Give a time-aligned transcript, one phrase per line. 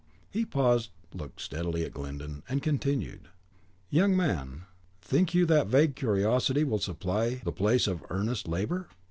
[0.31, 3.27] He paused, looked steadily at Glyndon, and continued,
[3.91, 4.63] "Young man,
[4.99, 8.87] think you that vague curiosity will supply the place of earnest labour?